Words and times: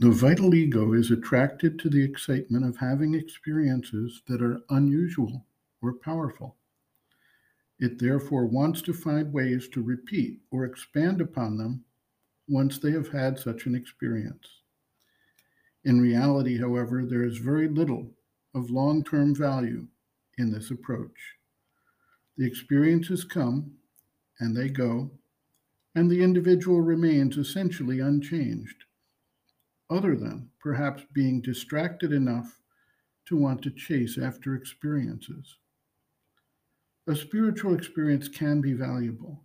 The 0.00 0.10
vital 0.10 0.54
ego 0.54 0.94
is 0.94 1.10
attracted 1.10 1.78
to 1.78 1.90
the 1.90 2.02
excitement 2.02 2.64
of 2.64 2.78
having 2.78 3.12
experiences 3.12 4.22
that 4.28 4.40
are 4.40 4.62
unusual 4.70 5.44
or 5.82 5.92
powerful. 5.92 6.56
It 7.78 7.98
therefore 7.98 8.46
wants 8.46 8.80
to 8.82 8.94
find 8.94 9.30
ways 9.30 9.68
to 9.68 9.82
repeat 9.82 10.40
or 10.50 10.64
expand 10.64 11.20
upon 11.20 11.58
them 11.58 11.84
once 12.48 12.78
they 12.78 12.92
have 12.92 13.08
had 13.08 13.38
such 13.38 13.66
an 13.66 13.74
experience. 13.74 14.62
In 15.84 16.00
reality, 16.00 16.58
however, 16.58 17.04
there 17.04 17.22
is 17.22 17.36
very 17.36 17.68
little 17.68 18.10
of 18.54 18.70
long 18.70 19.04
term 19.04 19.34
value 19.34 19.86
in 20.38 20.50
this 20.50 20.70
approach. 20.70 21.36
The 22.38 22.46
experiences 22.46 23.22
come 23.22 23.72
and 24.38 24.56
they 24.56 24.70
go, 24.70 25.10
and 25.94 26.10
the 26.10 26.22
individual 26.22 26.80
remains 26.80 27.36
essentially 27.36 28.00
unchanged, 28.00 28.84
other 29.90 30.16
than 30.16 30.48
perhaps 30.60 31.02
being 31.12 31.40
distracted 31.40 32.12
enough 32.12 32.60
to 33.26 33.36
want 33.36 33.62
to 33.62 33.70
chase 33.70 34.18
after 34.18 34.54
experiences. 34.54 35.56
A 37.08 37.16
spiritual 37.16 37.74
experience 37.74 38.28
can 38.28 38.60
be 38.60 38.72
valuable 38.72 39.42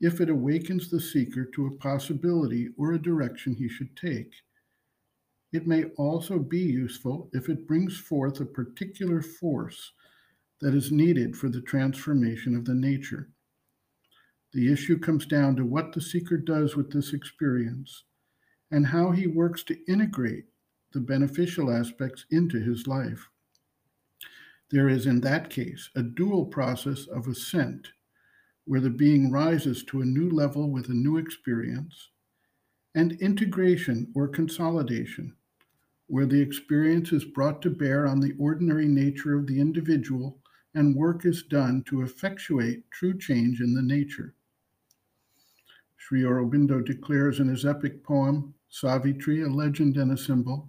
if 0.00 0.20
it 0.20 0.28
awakens 0.28 0.90
the 0.90 1.00
seeker 1.00 1.44
to 1.46 1.66
a 1.66 1.76
possibility 1.76 2.68
or 2.76 2.92
a 2.92 3.02
direction 3.02 3.54
he 3.54 3.68
should 3.68 3.96
take. 3.96 4.32
It 5.52 5.66
may 5.66 5.84
also 5.96 6.38
be 6.38 6.58
useful 6.58 7.30
if 7.32 7.48
it 7.48 7.66
brings 7.66 7.98
forth 7.98 8.40
a 8.40 8.44
particular 8.44 9.22
force 9.22 9.92
that 10.60 10.74
is 10.74 10.92
needed 10.92 11.36
for 11.36 11.48
the 11.48 11.62
transformation 11.62 12.56
of 12.56 12.64
the 12.64 12.74
nature. 12.74 13.30
The 14.52 14.72
issue 14.72 14.98
comes 14.98 15.26
down 15.26 15.56
to 15.56 15.64
what 15.64 15.92
the 15.92 16.00
seeker 16.00 16.36
does 16.36 16.76
with 16.76 16.92
this 16.92 17.12
experience 17.12 18.04
and 18.74 18.88
how 18.88 19.12
he 19.12 19.28
works 19.28 19.62
to 19.62 19.78
integrate 19.86 20.46
the 20.92 20.98
beneficial 20.98 21.70
aspects 21.70 22.26
into 22.32 22.58
his 22.58 22.88
life. 22.88 23.28
There 24.72 24.88
is, 24.88 25.06
in 25.06 25.20
that 25.20 25.48
case, 25.48 25.90
a 25.94 26.02
dual 26.02 26.46
process 26.46 27.06
of 27.06 27.28
ascent, 27.28 27.86
where 28.64 28.80
the 28.80 28.90
being 28.90 29.30
rises 29.30 29.84
to 29.84 30.00
a 30.00 30.04
new 30.04 30.28
level 30.28 30.70
with 30.70 30.88
a 30.88 30.92
new 30.92 31.18
experience, 31.18 32.10
and 32.96 33.12
integration 33.20 34.10
or 34.16 34.26
consolidation, 34.26 35.36
where 36.08 36.26
the 36.26 36.40
experience 36.40 37.12
is 37.12 37.24
brought 37.24 37.62
to 37.62 37.70
bear 37.70 38.08
on 38.08 38.18
the 38.18 38.34
ordinary 38.40 38.86
nature 38.86 39.38
of 39.38 39.46
the 39.46 39.60
individual 39.60 40.40
and 40.74 40.96
work 40.96 41.24
is 41.24 41.44
done 41.44 41.84
to 41.86 42.02
effectuate 42.02 42.90
true 42.90 43.16
change 43.16 43.60
in 43.60 43.72
the 43.72 43.82
nature. 43.82 44.34
Sri 45.96 46.22
Aurobindo 46.22 46.84
declares 46.84 47.38
in 47.38 47.46
his 47.46 47.64
epic 47.64 48.02
poem, 48.02 48.52
Savitri, 48.74 49.42
a 49.42 49.48
legend 49.48 49.98
and 49.98 50.10
a 50.10 50.16
symbol, 50.16 50.68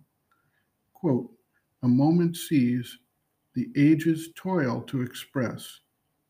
quote, 0.94 1.28
a 1.82 1.88
moment 1.88 2.38
sees 2.38 3.00
the 3.56 3.68
ages 3.76 4.30
toil 4.36 4.84
to 4.84 5.02
express, 5.02 5.80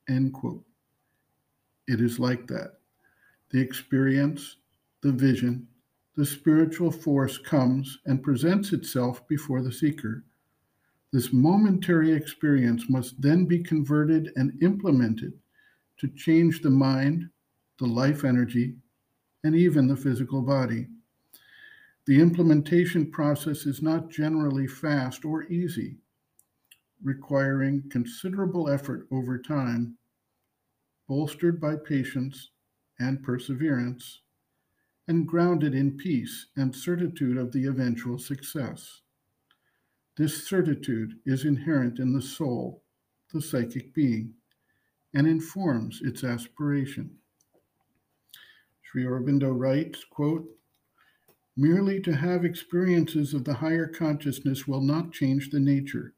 end 0.07 0.33
quote. 0.33 0.63
It 1.89 1.99
is 1.99 2.17
like 2.17 2.47
that. 2.47 2.77
The 3.51 3.59
experience, 3.59 4.55
the 5.01 5.11
vision, 5.11 5.67
the 6.15 6.25
spiritual 6.25 6.91
force 6.91 7.37
comes 7.37 7.99
and 8.05 8.23
presents 8.23 8.71
itself 8.71 9.27
before 9.27 9.61
the 9.61 9.73
seeker. 9.73 10.23
This 11.11 11.33
momentary 11.33 12.13
experience 12.13 12.85
must 12.89 13.21
then 13.21 13.43
be 13.43 13.59
converted 13.59 14.31
and 14.37 14.63
implemented 14.63 15.33
to 15.97 16.07
change 16.15 16.61
the 16.61 16.69
mind, 16.69 17.29
the 17.79 17.85
life 17.85 18.23
energy, 18.23 18.77
and 19.43 19.53
even 19.53 19.87
the 19.87 19.97
physical 19.97 20.41
body. 20.41 20.87
The 22.05 22.21
implementation 22.21 23.09
process 23.09 23.65
is 23.65 23.81
not 23.81 24.11
generally 24.11 24.67
fast 24.67 25.25
or 25.25 25.43
easy, 25.45 25.97
requiring 27.03 27.89
considerable 27.89 28.69
effort 28.69 29.07
over 29.11 29.39
time, 29.39 29.97
bolstered 31.07 31.59
by 31.59 31.77
patience 31.77 32.51
and 32.99 33.23
perseverance, 33.23 34.21
and 35.07 35.27
grounded 35.27 35.73
in 35.73 35.97
peace 35.97 36.47
and 36.55 36.75
certitude 36.75 37.37
of 37.37 37.51
the 37.51 37.65
eventual 37.65 38.19
success. 38.19 39.01
This 40.15 40.47
certitude 40.47 41.19
is 41.25 41.43
inherent 41.43 41.97
in 41.97 42.13
the 42.13 42.21
soul, 42.21 42.83
the 43.33 43.41
psychic 43.41 43.95
being, 43.95 44.35
and 45.15 45.27
informs 45.27 46.01
its 46.03 46.23
aspiration. 46.23 47.17
Sri 48.83 49.03
Aurobindo 49.05 49.51
writes, 49.51 50.03
quote, 50.03 50.47
Merely 51.57 52.01
to 52.01 52.13
have 52.13 52.43
experiences 52.43 53.33
of 53.33 53.45
the 53.45 53.53
higher 53.53 53.87
consciousness 53.87 54.67
will 54.67 54.81
not 54.81 55.13
change 55.13 55.51
the 55.51 55.59
nature. 55.59 56.13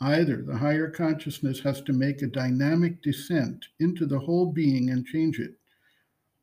Either 0.00 0.42
the 0.42 0.56
higher 0.56 0.90
consciousness 0.90 1.60
has 1.60 1.80
to 1.82 1.92
make 1.92 2.20
a 2.20 2.26
dynamic 2.26 3.00
descent 3.00 3.68
into 3.78 4.06
the 4.06 4.18
whole 4.18 4.50
being 4.50 4.90
and 4.90 5.06
change 5.06 5.38
it, 5.38 5.56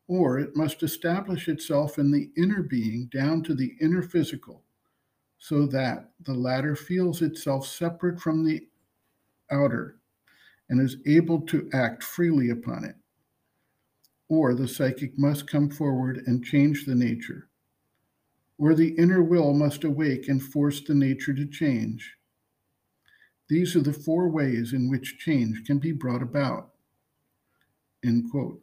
or 0.08 0.40
it 0.40 0.56
must 0.56 0.84
establish 0.84 1.50
itself 1.50 2.00
in 2.00 2.12
the 2.12 2.32
inner 2.38 2.64
being 2.64 3.08
down 3.08 3.44
to 3.44 3.54
the 3.54 3.76
inner 3.82 4.02
physical, 4.02 4.64
so 5.38 5.66
that 5.68 6.12
the 6.22 6.34
latter 6.34 6.78
feels 6.78 7.22
itself 7.22 7.68
separate 7.68 8.22
from 8.22 8.46
the 8.46 8.70
outer 9.52 9.98
and 10.70 10.80
is 10.80 10.98
able 11.06 11.42
to 11.42 11.70
act 11.74 12.04
freely 12.04 12.50
upon 12.50 12.86
it. 12.86 12.96
Or 14.30 14.54
the 14.54 14.68
psychic 14.68 15.18
must 15.18 15.50
come 15.50 15.70
forward 15.70 16.24
and 16.26 16.44
change 16.44 16.86
the 16.86 16.96
nature 16.96 17.47
where 18.58 18.76
the 18.76 18.90
inner 18.98 19.24
will 19.24 19.54
must 19.54 19.84
awake 19.84 20.28
and 20.28 20.42
force 20.42 20.82
the 20.82 20.94
nature 20.94 21.34
to 21.34 21.46
change. 21.46 22.16
These 23.50 23.76
are 23.76 23.82
the 23.82 23.94
four 23.94 24.28
ways 24.28 24.74
in 24.74 24.90
which 24.90 25.20
change 25.20 25.64
can 25.66 25.78
be 25.80 25.92
brought 25.92 26.22
about. 26.22 26.72
End 28.04 28.30
quote. 28.30 28.62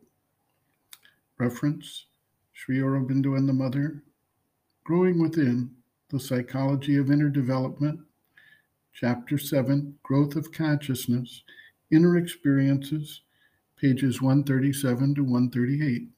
Reference 1.38 2.06
Sri 2.52 2.78
Aurobindo 2.78 3.36
and 3.36 3.48
the 3.48 3.52
Mother, 3.52 4.02
Growing 4.84 5.20
Within, 5.20 5.70
The 6.10 6.20
Psychology 6.20 6.96
of 6.96 7.10
Inner 7.10 7.28
Development, 7.28 8.00
Chapter 8.92 9.38
7, 9.38 9.98
Growth 10.02 10.36
of 10.36 10.52
Consciousness, 10.52 11.42
Inner 11.90 12.16
Experiences, 12.16 13.22
pages 13.76 14.22
137 14.22 15.16
to 15.16 15.24
138. 15.24 16.13